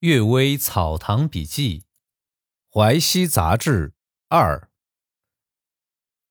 [0.00, 1.84] 阅微草堂笔记，
[2.72, 3.92] 淮西杂志
[4.28, 4.70] 二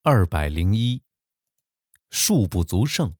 [0.02, 1.04] 二百零一，
[2.10, 3.14] 数不足胜。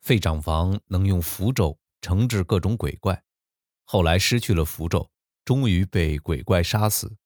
[0.00, 3.22] 费长房能用符咒惩治各种鬼怪，
[3.84, 5.12] 后来失去了符咒，
[5.44, 7.16] 终于被鬼怪杀死。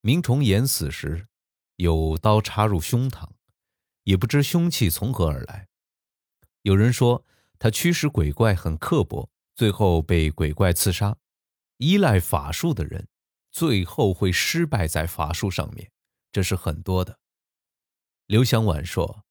[0.00, 1.28] 明崇俨死时，
[1.76, 3.32] 有刀插入胸膛，
[4.04, 5.68] 也不知凶器从何而来。
[6.62, 7.26] 有人说
[7.58, 9.30] 他驱使鬼怪很刻薄。
[9.60, 11.18] 最后被鬼怪刺杀，
[11.76, 13.08] 依赖法术的人，
[13.50, 15.90] 最后会失败在法术上面，
[16.32, 17.18] 这是很多的。
[18.26, 19.22] 刘香婉说，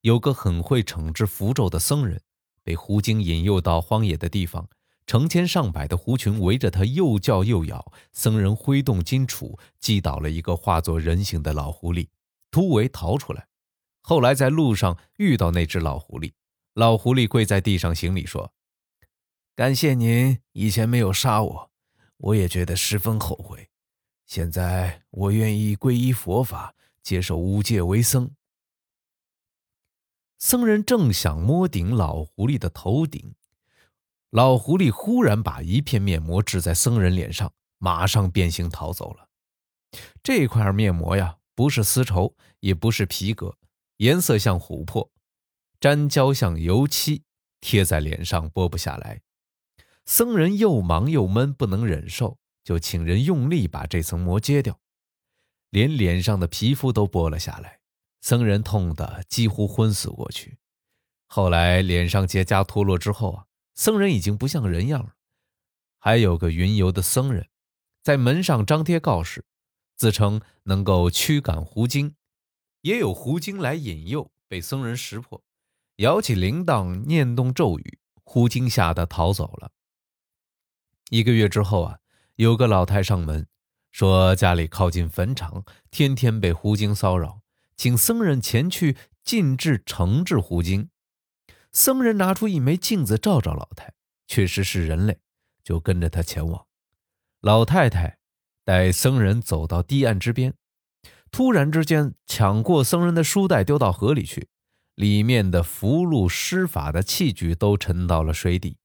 [0.00, 2.20] 有个很会惩治符咒的僧人，
[2.64, 4.68] 被狐精引诱到荒野的地方，
[5.06, 12.08] 成千上百的狐群围着他又叫又咬，僧人挥动金杵击倒了一个化作人形的老狐狸，
[12.50, 13.46] 突围逃出来。
[14.00, 16.32] 后来在路上遇到那只老狐狸，
[16.74, 18.52] 老狐狸跪在地上行礼说。
[19.58, 21.70] 感谢您以前没有杀我，
[22.18, 23.68] 我也觉得十分后悔。
[24.24, 28.30] 现在我愿意皈依佛法，接受五戒为僧。
[30.38, 33.34] 僧人正想摸顶老狐狸的头顶，
[34.30, 39.28] 老狐狸忽然把一片面膜置在僧人脸上，马上变形逃走了。
[40.22, 43.58] 这块面膜呀，不是丝绸，也不是皮革，
[43.96, 45.10] 颜色像琥珀，
[45.80, 47.24] 粘胶像油漆，
[47.60, 49.20] 贴在脸上剥不下来。
[50.08, 54.80] 僧人又忙又闷，不能忍受，就请人用力把这层膜揭掉，
[55.68, 57.80] 连脸上的皮肤都剥了下来。
[58.22, 60.56] 僧人痛得几乎昏死过去。
[61.26, 65.12] 后来脸上结痂脱落之后啊，僧人已经不像人样了。
[65.98, 67.46] 还有个云游的僧人，
[68.02, 69.44] 在门上张贴告示，
[69.94, 72.14] 自称能够驱赶狐精，
[72.80, 75.44] 也有狐精来引诱，被僧人识破，
[75.96, 79.70] 摇起铃铛，念动咒语，狐精吓得逃走了。
[81.10, 81.98] 一个月之后啊，
[82.36, 83.46] 有个老太上门，
[83.90, 87.40] 说家里靠近坟场，天天被狐精骚扰，
[87.76, 90.90] 请僧人前去禁制惩治狐精。
[91.72, 93.94] 僧人拿出一枚镜子照照老太，
[94.26, 95.20] 确实是人类，
[95.64, 96.66] 就跟着他前往。
[97.40, 98.18] 老太太
[98.64, 100.52] 带僧人走到堤岸之边，
[101.30, 104.48] 突然之间抢过僧人的书袋丢到河里去，
[104.94, 108.76] 里面的符箓施法的器具都沉到了水底。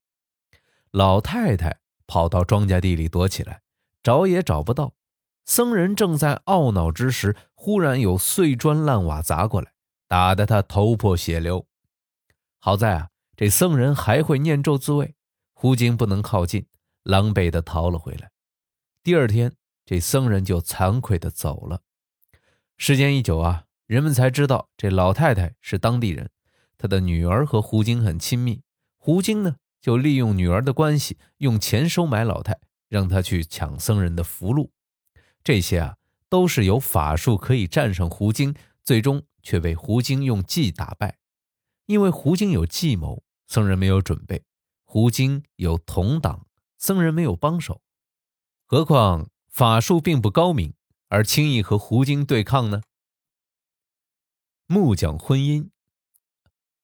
[0.91, 1.82] 老太太。
[2.07, 3.61] 跑到庄稼地里躲起来，
[4.01, 4.93] 找也找不到。
[5.45, 9.73] 僧人正在懊恼之时，忽然有碎砖烂瓦砸过来，
[10.07, 11.67] 打得他头破血流。
[12.59, 15.15] 好在啊，这僧人还会念咒自卫，
[15.53, 16.65] 狐精不能靠近，
[17.03, 18.31] 狼狈地逃了回来。
[19.03, 19.53] 第二天，
[19.85, 21.81] 这僧人就惭愧地走了。
[22.77, 26.29] 时间一久啊，人们才知道这老太太是当地人，
[26.77, 28.61] 她的女儿和狐精很亲密。
[28.97, 29.57] 狐精呢？
[29.83, 32.57] 就利用女儿的关系，用钱收买老太，
[32.87, 34.69] 让她去抢僧人的符箓。
[35.43, 35.97] 这些啊，
[36.29, 41.17] 都是有法术可以战胜胡精，最终却被胡精用计打败。
[41.85, 44.43] 因为胡精有计谋，僧人没有准备；
[44.85, 47.81] 胡精有同党，僧人没有帮手。
[48.65, 50.73] 何况法术并不高明，
[51.09, 52.83] 而轻易和胡精对抗呢？
[54.65, 55.67] 木匠婚姻，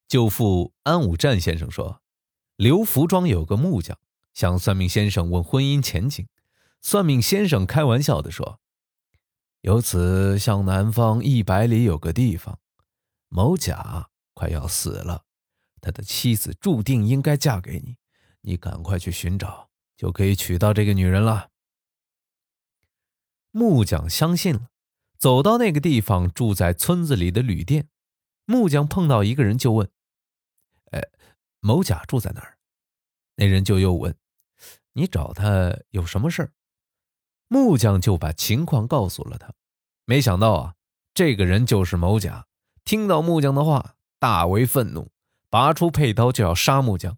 [0.09, 2.01] 舅父安武战先生说。
[2.59, 3.97] 刘福庄有个木匠，
[4.33, 6.27] 向算命先生问婚姻前景。
[6.81, 8.59] 算命先生开玩笑地说
[9.63, 12.59] ：“由此向南方一百里有个地方，
[13.29, 15.23] 某甲快要死了，
[15.79, 17.95] 他的妻子注定应该嫁给你，
[18.41, 21.51] 你赶快去寻找，就可以娶到这个女人了。”
[23.51, 24.67] 木匠相信了，
[25.17, 27.87] 走到那个地方，住在村子里的旅店。
[28.43, 29.89] 木匠碰到一个人，就问
[30.91, 31.01] ：“呃。”
[31.59, 32.57] 某甲住在哪儿？
[33.35, 34.15] 那人就又问
[34.93, 36.51] ：“你找他有什么事儿？”
[37.47, 39.53] 木匠就把情况告诉了他。
[40.05, 40.75] 没想到啊，
[41.13, 42.47] 这个人就是某甲。
[42.83, 45.11] 听到木匠的话，大为愤怒，
[45.49, 47.17] 拔出佩刀就要杀木匠。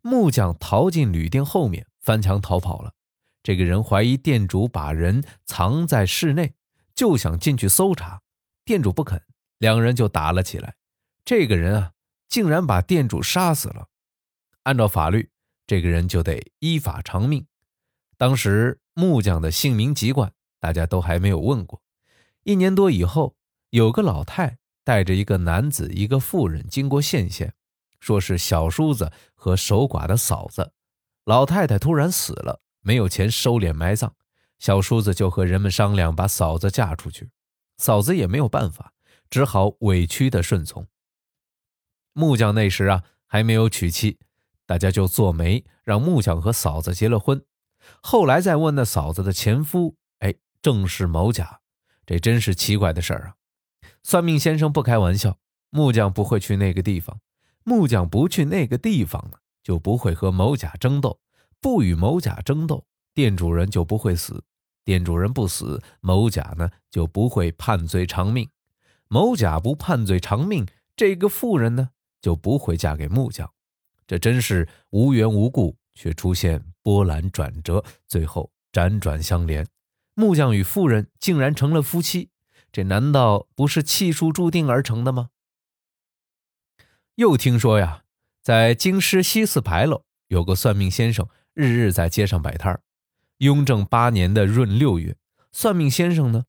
[0.00, 2.94] 木匠逃进旅店后面，翻墙逃跑了。
[3.42, 6.54] 这个人怀疑店主把人藏在室内，
[6.94, 8.22] 就想进去搜查。
[8.64, 9.22] 店主不肯，
[9.58, 10.76] 两人就打了起来。
[11.24, 11.92] 这个人啊。
[12.30, 13.88] 竟然把店主杀死了。
[14.62, 15.28] 按照法律，
[15.66, 17.46] 这个人就得依法偿命。
[18.16, 21.82] 当时木匠的姓名籍贯大家都还没有问过。
[22.44, 23.34] 一年多以后，
[23.70, 27.54] 有个老太带着一个男子、一个妇人经过县县，
[27.98, 30.72] 说是小叔子和守寡的嫂子。
[31.24, 34.12] 老太太突然死了，没有钱收敛埋葬，
[34.58, 37.30] 小叔子就和人们商量把嫂子嫁出去。
[37.78, 38.92] 嫂子也没有办法，
[39.28, 40.86] 只好委屈的顺从。
[42.12, 44.18] 木匠那时啊还没有娶妻，
[44.66, 47.44] 大家就做媒，让木匠和嫂子结了婚。
[48.02, 51.60] 后来再问那嫂子的前夫，哎，正是某甲。
[52.06, 53.34] 这真是奇怪的事儿啊！
[54.02, 55.38] 算命先生不开玩笑，
[55.70, 57.20] 木匠不会去那个地方。
[57.62, 61.20] 木匠不去那个地方呢，就不会和某甲争斗，
[61.60, 62.84] 不与某甲争斗，
[63.14, 64.42] 店主人就不会死。
[64.84, 68.48] 店主人不死，某甲呢就不会判罪偿命。
[69.06, 70.66] 某甲不判罪偿命，
[70.96, 71.90] 这个妇人呢
[72.20, 73.50] 就不会嫁给木匠。
[74.06, 79.66] 这真是无缘无故却出现波澜转折，最后辗转相连。
[80.14, 82.30] 木匠与妇人竟然成了夫妻，
[82.72, 85.30] 这难道不是气数注定而成的吗？
[87.14, 88.02] 又听说呀，
[88.42, 92.82] 在京师西四牌楼有个算命先生，日日在街上摆摊儿。
[93.38, 95.16] 雍正八年的闰六月，
[95.52, 96.44] 算命先生呢，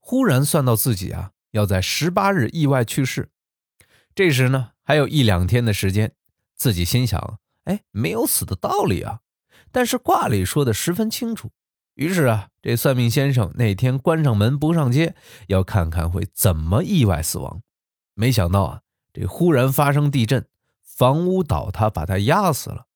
[0.00, 3.30] 忽然算到自己啊要在十八日意外去世。
[4.14, 6.12] 这时呢，还有一两天的时间，
[6.54, 9.20] 自己心想：哎，没有死的道理啊。
[9.70, 11.50] 但是卦里说的十分清楚。
[11.94, 15.14] 于是啊，这算命先生那天关上门不上街，
[15.48, 17.62] 要看看会怎么意外死亡。
[18.14, 18.80] 没想到啊，
[19.12, 20.46] 这忽然发生地震，
[20.82, 22.86] 房屋倒塌，把他压死了。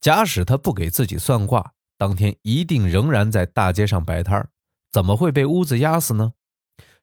[0.00, 4.48] 假使他不给自己算卦，当天一定仍然在大街上摆摊，
[4.92, 6.34] 怎么会被屋子压死呢？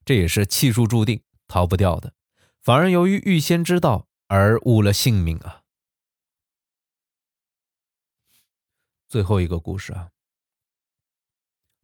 [0.05, 2.13] 这也是气数注定，逃不掉的。
[2.63, 5.61] 反而由于预先知道而误了性命啊。
[9.07, 10.09] 最后一个故事啊。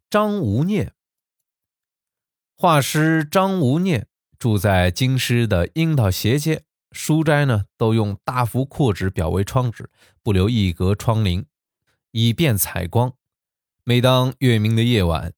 [0.10, 0.94] 张无念，
[2.58, 4.08] 画师张无念
[4.38, 9.90] 住在京师的樱桃斜街，书斋呢都用大幅阔纸裱为窗纸，
[10.22, 11.46] 不留一格窗棂，
[12.12, 13.16] 以便采光。
[13.86, 15.34] 每当月明的夜晚，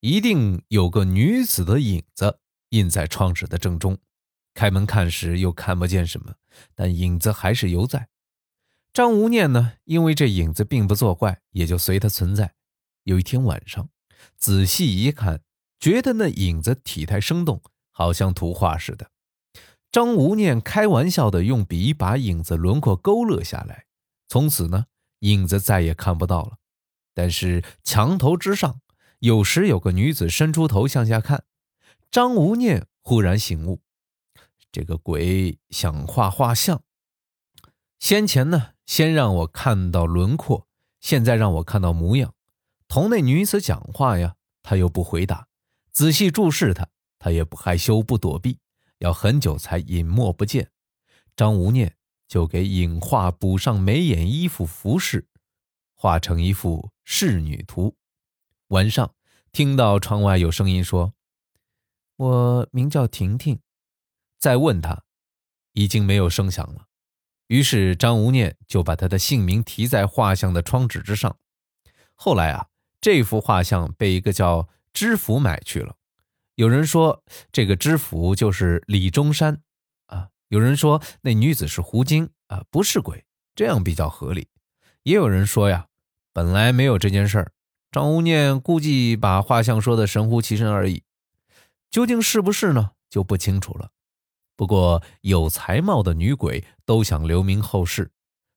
[0.00, 2.38] 一定有个女子的影子
[2.68, 3.98] 印在窗纸的正中。
[4.54, 6.34] 开门看时，又看不见什么，
[6.74, 8.08] 但影子还是犹在。
[8.92, 12.54] 张无念呢，因为这影子并不作怪，也就随它存在。
[13.04, 13.88] 有一天晚上。
[14.36, 15.40] 仔细一看，
[15.78, 19.10] 觉得那影子体态生动，好像图画似的。
[19.90, 23.86] 张无念开玩笑的用笔把影子轮廓勾勒下来，
[24.28, 24.84] 从此呢，
[25.20, 26.58] 影子再也看不到了。
[27.14, 28.80] 但是墙头之上，
[29.20, 31.44] 有时有个女子伸出头向下看。
[32.10, 33.80] 张无念忽然醒悟，
[34.72, 36.82] 这个鬼想画画像，
[37.98, 40.68] 先前呢，先让我看到轮廓，
[41.00, 42.34] 现在让我看到模样。
[42.86, 45.46] 同那女子讲话呀，他又不回答；
[45.92, 46.86] 仔细注视她，
[47.18, 48.58] 他也不害羞不躲避，
[48.98, 50.70] 要很久才隐没不见。
[51.34, 51.96] 张无念
[52.28, 55.26] 就给影画补上眉眼、衣服、服饰，
[55.94, 57.96] 画成一幅仕女图。
[58.68, 59.14] 晚上
[59.50, 61.14] 听到窗外有声音说
[62.16, 63.58] ：“我名叫婷婷。”
[64.40, 65.04] 再问他，
[65.74, 66.86] 已经没有声响了。
[67.46, 71.36] 于是张无念就把他的姓名题在画像的窗纸之上。
[72.16, 72.66] 后来啊。
[73.02, 75.96] 这幅画像被一个叫知府买去了。
[76.56, 79.62] 有人说这个知府就是李中山
[80.04, 84.48] 啊，有人说那女子是胡晶啊，不是鬼，这样比较合理。
[85.02, 85.86] 也有人说呀，
[86.34, 87.52] 本来没有这件事儿，
[87.90, 91.02] 张无念估计把画像说的神乎其神而已。
[91.90, 93.92] 究竟是不是呢，就不清楚了。
[94.60, 98.12] 不过有才貌的女鬼都想留名后世，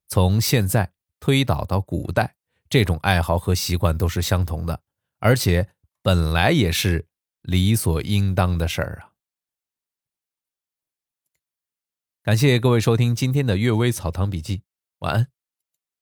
[0.09, 0.91] 从现在
[1.21, 2.35] 推导到古代。
[2.67, 4.81] 这种爱好和习惯都是相同的，
[5.19, 5.69] 而且
[6.01, 7.07] 本来也是
[7.41, 9.15] 理所应当的事儿啊！
[12.21, 14.57] 感谢各位收听今天的《阅微草堂笔记》，
[14.99, 15.27] 晚安。